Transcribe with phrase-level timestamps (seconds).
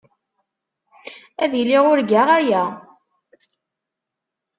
[1.43, 2.63] Ad iliɣ urgaɣ aya.